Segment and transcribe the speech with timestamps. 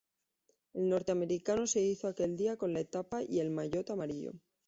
[0.73, 4.33] El norteamericano se hizo aquel día con la etapa y el maillot amarillo.